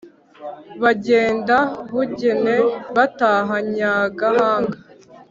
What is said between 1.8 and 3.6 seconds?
Bugene, bataha